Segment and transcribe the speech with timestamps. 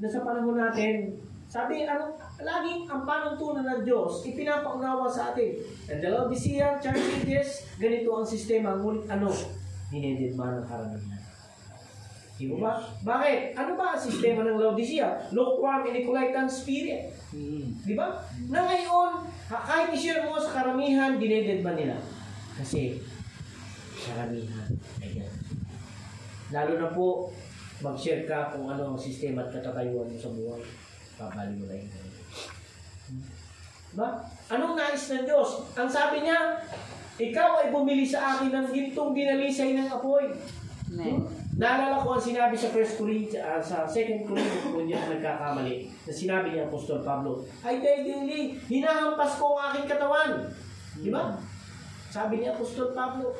[0.00, 1.12] na sa panahon natin,
[1.50, 5.60] sabi, ano, laging ang panuntunan ng Diyos, ipinapaunawa sa atin.
[5.92, 9.28] And the Laodicea Church Ages, ganito ang sistema, ngunit ano,
[9.90, 11.20] dinididma ng karamihan.
[12.40, 12.72] Di ba ba?
[13.04, 13.52] Bakit?
[13.52, 15.28] Ano ba ang sistema ng Laodicea?
[15.36, 17.12] Lukewarm and Nicolaitan spirit.
[17.84, 18.16] Di ba?
[18.48, 22.00] Na ngayon, kahit i-share mo sa karamihan, dineded ba nila?
[22.56, 22.96] Kasi,
[24.00, 24.72] karamihan.
[25.04, 25.38] ay ganun.
[26.50, 27.28] Lalo na po,
[27.80, 30.62] mag-share ka kung ano ang sistema at katatayuan mo sa buhay.
[31.16, 31.90] Papali mo na yun.
[33.90, 34.08] Diba?
[34.46, 35.66] Anong nais ng Diyos?
[35.74, 36.60] Ang sabi niya,
[37.20, 40.30] ikaw ay bumili sa akin ng gintong dinalisay ng apoy.
[40.94, 41.26] Amen.
[41.60, 46.12] Naalala ko ang sinabi sa 1 Corinthians, ah, sa 2 Corinthians kung ako nagkakamali, na
[46.14, 50.48] sinabi ni Apostol Pablo, ay daigili, hinahampas ko ang aking katawan.
[50.96, 51.36] Di ba?
[52.08, 53.36] Sabi ni Apostol Pablo.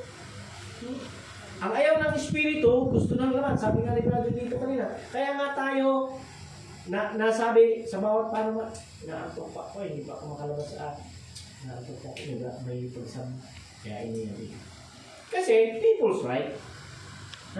[0.84, 1.19] Hmm?
[1.60, 3.52] Ang ayaw ng Espiritu, gusto ng laman.
[3.52, 4.96] Sabi nga ni Brother dito kanina.
[5.12, 6.16] Kaya nga tayo,
[6.88, 8.66] na, nasabi sa bawat paano nga,
[9.04, 11.06] naantok pa ako, hindi pa ako makalabas sa akin.
[11.68, 13.28] Naantok pa ako, may, may pagsam.
[13.84, 14.52] Kaya ini
[15.28, 16.56] Kasi, people's right.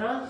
[0.01, 0.25] Ha?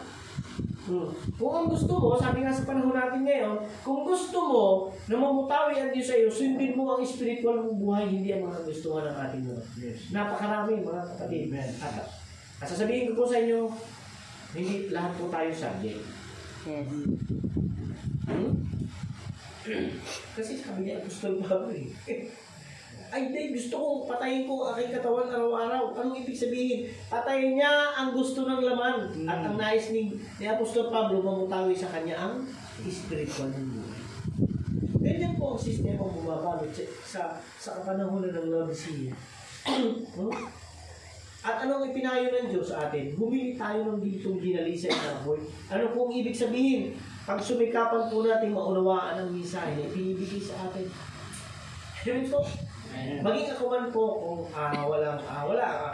[0.90, 1.12] Hmm.
[1.38, 4.66] Kung ang gusto mo, sabi nga sa panahon natin ngayon, kung gusto mo
[5.06, 8.66] na mamutawi ang Diyos sa iyo, sundin mo ang spiritual mong buhay, hindi ang mga
[8.66, 9.62] gustuhan ng ating mga.
[10.10, 11.54] Napakarami mga kapatid.
[11.78, 12.19] At,
[12.60, 13.72] at sasabihin ko po sa inyo,
[14.52, 16.04] hindi lahat po tayo subject.
[16.68, 16.84] Yes.
[18.28, 18.52] Hmm?
[20.36, 21.88] Kasi sabi niya, Apostol Pablo eh.
[23.10, 25.98] Ay, hindi, gusto ko, patayin ko ang aking katawan araw-araw.
[25.98, 26.86] Anong ibig sabihin?
[27.10, 29.26] Patayin niya ang gusto ng laman.
[29.26, 32.46] At ang nais ni, ni Apostol Pablo, mamutawi sa kanya ang
[32.86, 34.02] spiritual ng buhay.
[35.02, 37.22] Ganyan po ang sistema bumabalot sa, sa,
[37.58, 39.10] sa kapanahonan ng Laodicea.
[40.14, 40.30] no?
[41.40, 43.16] At anong ipinayo ng Diyos sa atin?
[43.16, 45.40] Bumili tayo ng gintong ginalisay na apoy.
[45.72, 46.92] Ano pong ibig sabihin?
[47.24, 50.84] Pag sumikapan po natin maunawaan ang mensahe na ibinibigay sa atin.
[52.04, 52.40] Ganun po.
[53.24, 55.92] Maging ako man po kung ah, walang, ah, wala, ah,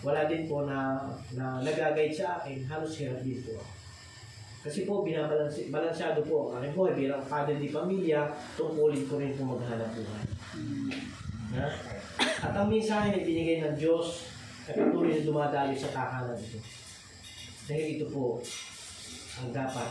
[0.00, 1.04] wala din po na,
[1.36, 3.72] na nagagayad sa akin, halos hirap din po ako.
[4.66, 8.26] Kasi po, binabalansi, balansyado po ang aking buhay bilang father di pamilya,
[8.58, 10.22] tungkulin ko rin po maghanap buhay.
[11.54, 11.68] Ha?
[12.18, 14.35] At ang mensahe na ibinigay ng Diyos
[14.66, 16.58] patuloy na dumadayo sa tahanan ito.
[17.70, 18.42] Dahil ito po
[19.38, 19.90] ang dapat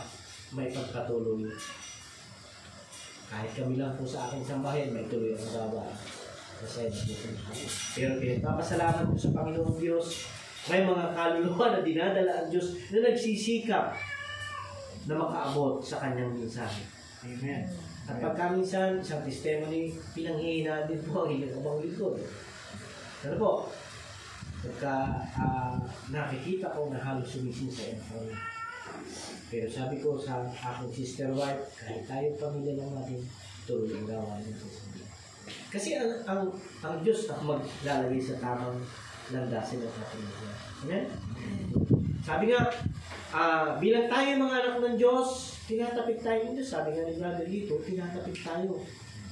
[0.52, 1.48] may pagpatuloy.
[3.26, 5.90] Kahit kami lang po sa aking sambahin, may tuloy ang gaba.
[6.56, 6.88] Kasi
[7.98, 10.06] Pero pinagpapasalamat ko sa Panginoong Diyos,
[10.70, 13.92] may mga kaluluwa na dinadala ang Diyos na nagsisikap
[15.06, 16.82] na makaabot sa kanyang mensahe.
[17.26, 17.66] Amen.
[18.06, 22.14] At pagka minsan, isang testimony, pinanghihina din po ang ilang abang lingkod.
[23.26, 23.50] Ano po?
[24.64, 24.94] Pagka
[25.36, 25.76] ah,
[26.08, 28.32] nakikita ko na halos sumisin sa effort.
[29.52, 33.20] Pero sabi ko sa aking sister wife, kahit tayo pamilya lang natin,
[33.66, 35.06] tuloy ang gawa ng susunod.
[35.70, 36.42] Kasi ang, ang,
[36.82, 38.82] ang Diyos ang maglalagay sa tamang
[39.30, 40.54] landasin ating buhay.
[40.86, 41.04] Amen?
[42.26, 42.66] Sabi nga,
[43.30, 46.70] ah, bilang tayo mga anak ng Diyos, tinatapik tayo ng Diyos.
[46.70, 48.82] Sabi nga ni Brother dito, tinatapik tayo.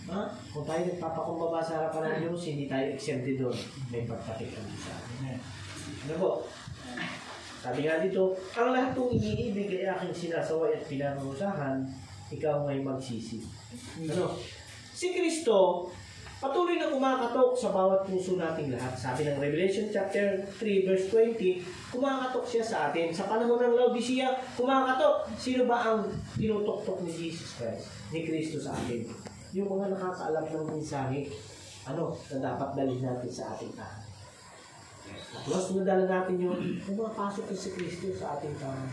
[0.05, 0.21] Ha?
[0.53, 3.57] Kung tayo nagpapakumbaba sa harapan ng Diyos, hindi tayo exempted doon.
[3.89, 4.49] May Diyos sa atin.
[6.05, 6.31] Ano po?
[7.65, 11.89] Sabi nga dito, ang lahat ng iniibig ay aking sinasaway at pinanusahan,
[12.29, 13.41] ikaw may magsisi.
[14.05, 14.37] Ano?
[14.93, 15.89] Si Kristo,
[16.45, 18.93] patuloy na kumakatok sa bawat puso nating lahat.
[18.93, 23.09] Sabi ng Revelation chapter 3 verse 20, kumakatok siya sa atin.
[23.09, 25.33] Sa panahon ng Laodicea, kumakatok.
[25.41, 26.05] Sino ba ang
[26.37, 29.09] tinutoktok ni Jesus Christ, ni Kristo sa atin?
[29.55, 31.31] Yung mga nakakaalam ng mensahe,
[31.87, 34.11] ano, na dapat dalhin natin sa ating tahanan.
[35.15, 38.91] At once nadala natin yun, pumapasok na si Kristo sa ating tahanan.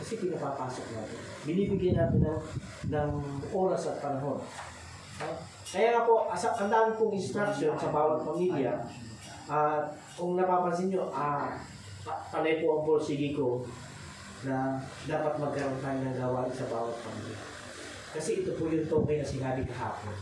[0.00, 1.20] Kasi pinapapasok natin.
[1.44, 2.42] Binibigyan natin ng,
[2.88, 3.10] ng
[3.52, 4.40] oras at panahon.
[5.20, 5.28] Ha?
[5.68, 8.88] Kaya nga po, asa, ang dami pong instruction sa bawat pamilya.
[9.44, 11.60] At kung napapansin nyo, ah,
[12.08, 13.60] pa- panay po ang porsigi ko
[14.48, 17.53] na dapat magkaroon tayo ng gawain sa bawat pamilya.
[18.14, 20.14] Kasi ito po yung token na sinabi kahapon.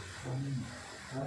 [1.13, 1.23] Ha?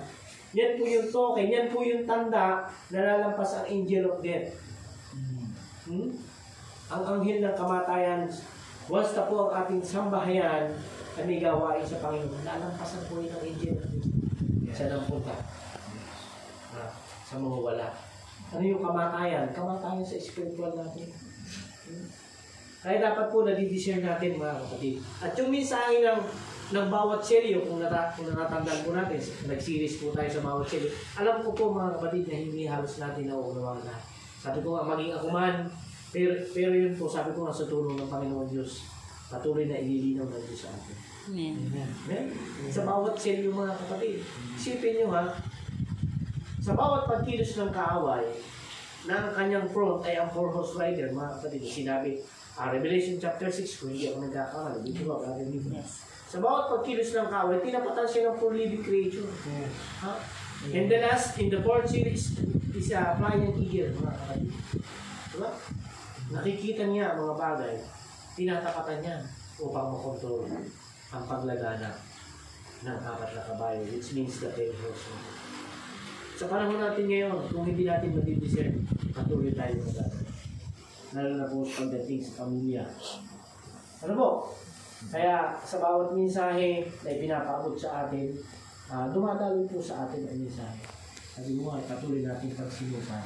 [0.57, 4.50] Yan po yung token, yan po yung tanda na lalampas ang angel of death.
[5.86, 6.10] Hmm?
[6.90, 8.25] Ang anghel ng kamatayan,
[8.90, 10.74] na po ang ating sambahayan
[11.16, 14.10] ay may gawain sa Panginoon, lalampasan po yun ng angel of death.
[14.74, 15.36] Sa nang punta.
[16.74, 16.92] Ah,
[17.24, 17.88] sa mga wala.
[18.51, 19.54] Ano yung kamatayan?
[19.54, 21.13] Kamatayan sa spiritual natin.
[21.86, 22.07] Hmm?
[22.86, 24.95] Kaya dapat po nadidiscern natin mga kapatid.
[25.18, 26.22] At yung mensahe ng
[26.74, 30.90] ng bawat seryo, kung, nata, kung natatandaan po natin, nag-series po tayo sa bawat seryo,
[31.22, 34.04] alam ko po mga kapatid na hindi halos natin nauunawaan lahat.
[34.42, 35.56] Sabi ko nga, maging ako man,
[36.10, 38.90] pero, pero yun po, sabi ko nga sa tulong ng Panginoon Diyos,
[39.30, 40.98] patuloy na ililinaw ng Diyos sa atin.
[41.26, 41.54] Amen.
[42.06, 42.26] Amen?
[42.70, 44.22] Sa bawat yung mga kapatid.
[44.58, 45.34] Isipin nyo ha,
[46.62, 48.26] sa bawat pagkilos ng kaaway,
[49.06, 51.62] na ang kanyang front ay ang four-horse rider, mga kapatid.
[51.62, 52.18] Sinabi,
[52.58, 55.46] ah, Revelation chapter 6, kung hindi ako nagkakamali, dito ba, brother?
[55.46, 56.15] Yes.
[56.36, 59.24] Sa bawat pagkilos ng kaaway, tinapatan siya ng four living creature.
[60.04, 60.20] Ha?
[60.68, 62.36] And the last, in the fourth series,
[62.76, 64.52] is a flying eagle, mga kapatid.
[65.32, 65.50] Diba?
[66.36, 67.76] Nakikita niya ang mga bagay,
[68.36, 69.24] tinatapatan niya
[69.64, 70.44] upang makontrol
[71.16, 71.96] ang paglagana
[72.84, 75.24] ng apat na kabayo, which means the horsemen.
[76.36, 78.84] Sa panahon natin ngayon, kung hindi natin madidiscern,
[79.16, 80.20] patuloy tayo magagana.
[81.16, 82.84] Lalo na po pagdating sa pamilya.
[84.04, 84.30] Ano po?
[85.12, 88.34] Kaya sa bawat mensahe na ipinapaabot sa atin,
[88.90, 90.80] ah, dumadaloy po sa atin ang mensahe.
[91.36, 93.24] Sabi mo nga, patuloy natin pagsinupan.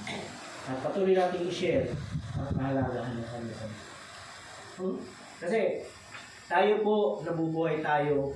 [0.70, 1.88] At patuloy natin i-share
[2.36, 3.74] ang kahalagahan ng kanilang.
[4.81, 4.98] Hmm?
[5.40, 5.86] Kasi
[6.50, 8.34] tayo po, nabubuhay tayo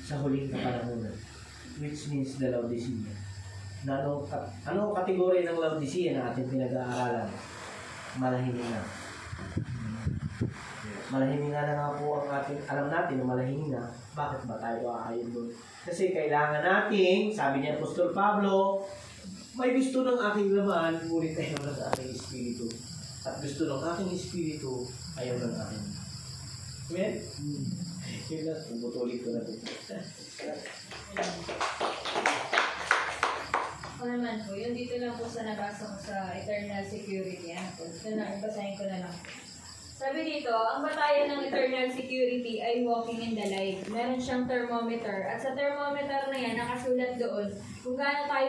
[0.00, 1.12] sa huling kapanahonan.
[1.76, 3.12] Which means the Laodicea.
[3.84, 7.28] Na anong, ka- anong kategory ng Laodicea na ating pinag-aaralan?
[8.16, 8.82] Malahininga.
[11.10, 13.82] Malahininga na nga po ang ating, alam natin na malahininga,
[14.14, 15.50] bakit ba tayo aayon doon?
[15.82, 18.86] Kasi kailangan nating, sabi niya Apostol Pablo,
[19.58, 22.70] may gusto ng aking laman, ngunit ayaw ng aking espiritu.
[23.26, 24.86] At gusto ng aking espiritu,
[25.18, 25.84] ayaw ng aking.
[26.94, 27.12] Amen?
[28.30, 29.66] Yun lang, puputulin ko na ito.
[33.82, 37.50] Ako naman po, yun dito lang po sa nabasa ko sa eternal security.
[37.50, 39.16] Ano po, ito na, basahin ko na lang.
[40.00, 43.84] Sabi dito, ang batayan ng eternal security ay walking in the light.
[43.92, 45.28] Meron siyang thermometer.
[45.28, 47.52] At sa thermometer na yan, nakasulat doon
[47.84, 48.30] kung gaano tayo